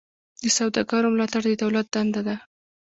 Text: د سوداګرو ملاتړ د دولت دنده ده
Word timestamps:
د 0.41 0.45
سوداګرو 0.57 1.13
ملاتړ 1.13 1.41
د 1.47 1.51
دولت 1.63 1.85
دنده 1.93 2.21
ده 2.27 2.35